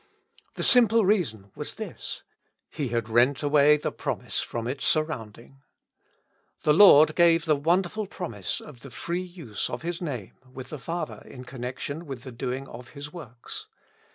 The 0.55 0.63
simple 0.63 1.05
reason 1.05 1.51
was 1.55 1.75
this: 1.75 2.23
he 2.71 2.87
had 2.87 3.07
rent 3.07 3.43
away 3.43 3.77
the 3.77 3.91
promise 3.91 4.41
from 4.41 4.65
its 4.65 4.83
surround 4.83 5.37
ing. 5.37 5.61
The 6.63 6.73
Lord 6.73 7.13
gave 7.13 7.45
the 7.45 7.55
wonderful 7.55 8.07
promise 8.07 8.59
of 8.59 8.79
the 8.79 8.89
free 8.89 9.21
use 9.21 9.69
of 9.69 9.83
His 9.83 10.01
Name 10.01 10.33
with 10.51 10.69
the 10.69 10.79
Father 10.79 11.21
in 11.27 11.43
connection 11.45 12.07
with 12.07 12.23
the 12.23 12.31
doi)ig 12.31 12.67
of 12.67 12.87
His 12.89 13.13
works. 13.13 13.67